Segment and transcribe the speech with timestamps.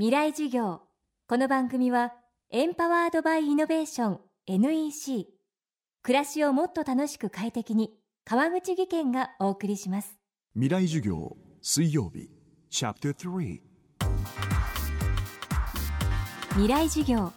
[0.00, 0.80] 未来授業。
[1.28, 2.14] この番組は
[2.50, 5.26] エンパワードバイイノベーション NEC
[6.02, 7.90] 暮らしをもっと楽しく快適に
[8.24, 10.18] 川口義賢がお送りします。
[10.54, 12.30] 未来授業水曜日
[12.70, 13.60] チャプター3
[16.52, 17.30] 未来授業。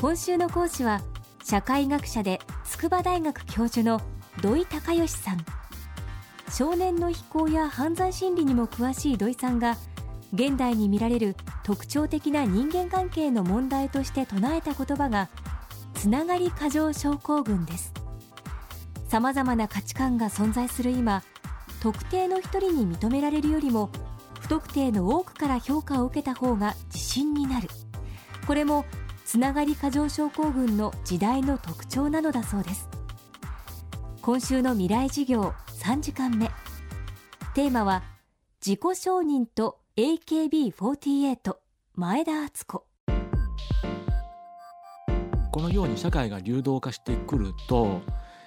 [0.00, 1.00] 今週の講師は
[1.42, 4.00] 社会学者で筑波大学教授の
[4.40, 5.38] 土井隆義さん。
[6.48, 9.76] 少年の非行や犯罪心理にも詳しい土井さんが
[10.32, 15.28] 現代に見られる特徴的な人間関係の問題として唱えた言葉が
[15.94, 17.92] つながり過剰症候群です。
[19.08, 21.22] さまざまな価値観が存在する今
[21.80, 23.90] 特定の一人に認められるよりも
[24.40, 27.68] 不特定の多くから評価を受けた方が自信になる。
[28.46, 28.84] これも
[29.24, 32.88] つながり過剰症候群の時代の特徴なのだそうです。
[34.22, 36.50] 今週の未来事業3時間目。
[37.54, 38.02] テーマは
[38.64, 41.56] 自己承認と AKB48
[41.96, 42.86] 前田敦子。
[45.50, 48.02] このように社会が流動化してくると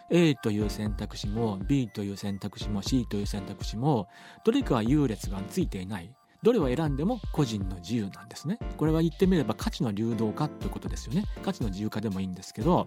[0.10, 4.08] A という選択肢も B という選択肢も C という選択肢も
[4.46, 6.16] どれかは優劣がついていない。
[6.42, 8.58] どれを選んでも個人の自由なんですね。
[8.78, 11.26] これは言ってみれば価値の流動化ということですよね。
[11.44, 12.86] 価値の自由化でもいいんですけど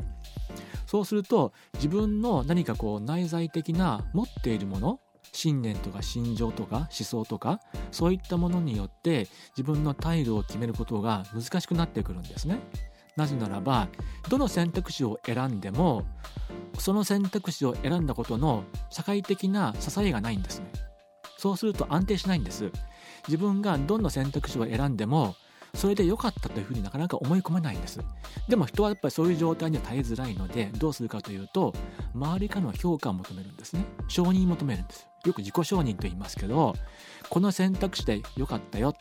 [0.86, 5.00] そうすると自分の何かこう内在的な持っているもの
[5.32, 12.60] 信念とか心情とか思想とかそういったものによって自分の態度を決めることが難しくなってくるんですね。
[13.16, 13.88] なぜならば
[14.28, 16.04] どの選択肢を選んでも
[16.78, 20.66] その選択肢を選んだことの社会的な支えがないんですね。
[21.38, 22.70] そうすると安定しないんです。
[23.28, 25.36] 自分がどの選択肢を選んでも
[25.74, 27.98] それで良かったというふうになかなか思い込めないんです
[28.48, 31.74] でも人はやっぱりそういう状態には耐えづらいのでどうするかというと
[32.14, 36.74] 周りからの評価を求めるんですね承認を求めるんですよく自己承認と言いますけど
[37.28, 38.94] この選択肢で良かったよ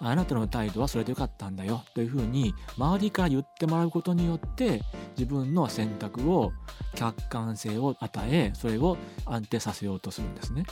[0.00, 4.82] あなたの態度はそれで良かったんだよというふうに周りから言ってもらうことによって
[5.16, 6.52] 自分の選択を
[6.94, 10.64] 客観性を与えそれを安定させようとするんですね。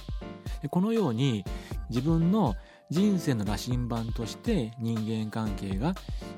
[0.71, 1.45] このように
[1.91, 2.55] 自分の
[2.89, 5.95] 人生の羅針盤として人間関係が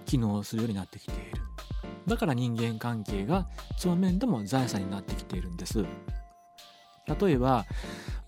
[0.07, 1.43] 機能するようになってきている。
[2.07, 3.47] だから人間関係が
[3.77, 5.85] その面でも財産になってきているんです。
[7.21, 7.67] 例えば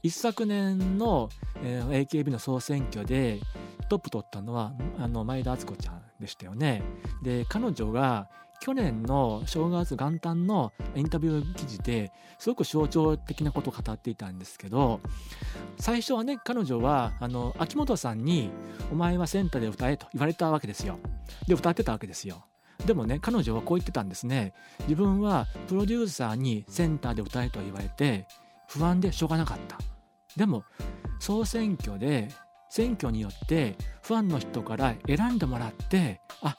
[0.03, 1.29] 一昨年の、
[1.63, 3.41] えー、AKB の総選挙で
[3.89, 6.83] トップ取ったのはあの前田敦子ちゃんでしたよね。
[7.23, 8.29] で彼女が
[8.61, 15.01] 去年の正月元旦のインタビュー記事ですごく象徴的なことを語っていたんですけど
[15.79, 18.51] 最初はね彼女はあの秋元さんに
[18.93, 20.99] 「お前はセンターで歌え」と言われたわけですよ。
[21.47, 22.45] で歌ってたわけですよ。
[22.87, 24.53] でもね彼女はこう言ってたんですね。
[24.83, 28.27] 自分はプロデューサーにセンターで歌えと言われて
[28.71, 29.79] 不安でしょうがなかった。
[30.37, 30.65] でも
[31.19, 32.29] 総選挙で
[32.71, 36.57] 選挙によってファンの人から選んでもらってあ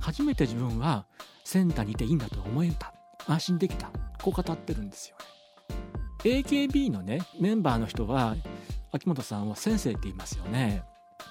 [0.00, 1.06] 初めて自分は
[1.44, 2.94] センターにいていいんだと思えた。
[3.26, 3.90] 安心できた。
[4.22, 5.24] こう語ってるんですよね。
[6.24, 8.36] AKB のねメンバーの人は
[8.92, 10.82] 秋元さんは先生って言いますよね。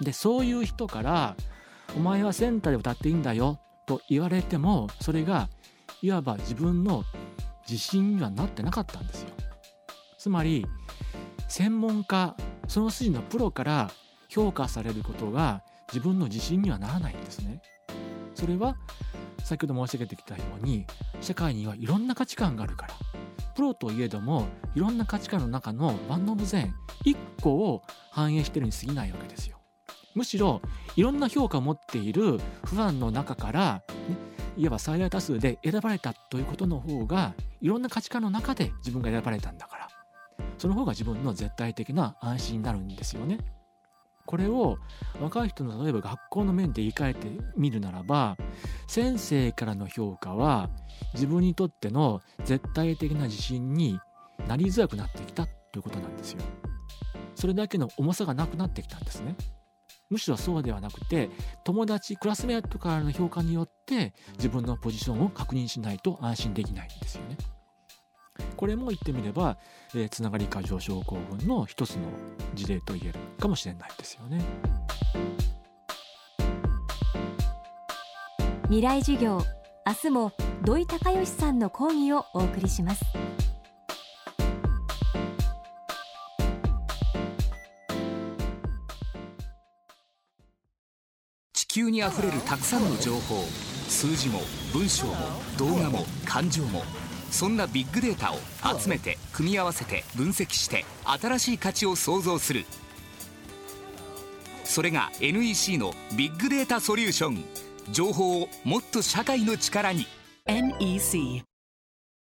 [0.02, 1.36] でそういう人から
[1.98, 5.50] 「お前はセンターで歌っていいんだよ」と言われてもそれが
[6.02, 7.04] いわば自分の
[7.68, 9.30] 自信にはなってなかったんですよ。
[10.20, 10.68] つまり
[11.48, 12.36] 専門家
[12.68, 13.90] その筋のプロから
[14.28, 17.62] 評価されることが自分の自信にはならないんですね。
[18.36, 18.76] それは
[19.44, 20.86] 先ほど申し上げてきたように
[21.22, 22.94] 社会にはいろんな価値観があるから
[23.56, 26.76] プロといえどもいろんな価値観の中の万能無善
[27.06, 27.82] 1個を
[28.12, 29.58] 反映してるに過ぎないわけですよ。
[30.16, 30.62] むしろ
[30.98, 34.18] いろんな評価を持っているファンの中から、ね、
[34.58, 39.88] いわば最大多数で選ばれたということの方がいろんな価値観の中で自分が選ばれたんだから
[40.58, 43.40] その方が自分の絶対的な安心になるんですよね。
[44.26, 44.78] これを
[45.20, 47.28] 若い人の例えば学校の面で言い換えて
[47.58, 48.38] みるならば
[48.88, 50.70] 先生からの評価は
[51.16, 54.00] 自分にとっての絶対的な自信に
[54.48, 56.42] なりづらくなってきたということなんですよ。
[57.34, 59.36] それだけの重さがなくなってきたんですね。
[60.12, 61.30] むしろそうではなくて
[61.64, 67.38] 友達クラスメートからの評価によって自分のポジションを確認しないと安心できないんですよね。
[68.60, 69.56] これも言ってみれば、
[69.96, 72.02] えー、つながり過剰症候群の一つの
[72.56, 74.44] 事例と言えるかもしれないですよね。
[78.64, 79.42] 未来授業
[79.88, 80.34] 明日も
[80.66, 83.06] 土井隆義さんの講義をお送りします。
[91.54, 93.42] 地球にあふれるたくさんの情報
[93.88, 94.42] 数字も
[94.74, 95.14] 文章も
[95.58, 96.84] 動画も感情も
[97.32, 98.38] そんなビッグデータを
[98.80, 102.66] 集めて組み合わせて分析して新しい価値を創造する。
[104.64, 107.44] それが NEC のビッグデータソリューション。
[107.92, 110.06] 情報をもっと社会の力に。
[110.46, 111.44] NEC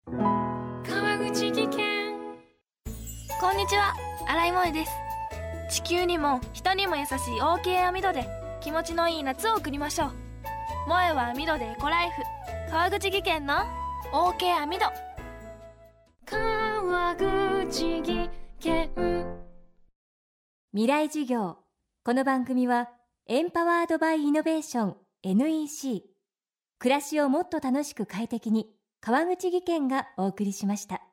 [0.08, 2.14] 川口技研。
[3.40, 3.94] こんにちは。
[4.28, 4.92] 新井萌です。
[5.70, 8.28] 地球にも人にも優しい OK 網戸で
[8.60, 10.12] 気持ちのいい夏を送りましょう。
[10.84, 12.22] 萌えは網戸でエコライフ。
[12.70, 14.86] 川口技研の OK 網戸
[16.24, 18.30] 川口技
[18.60, 18.90] 研。
[20.72, 21.58] 未来授業。
[22.04, 22.88] この番組は
[23.26, 26.04] エンパワードバイイノベーション NEC
[26.78, 28.68] 暮らしをもっと楽しく快適に
[29.00, 31.05] 川口技研がお送りしました。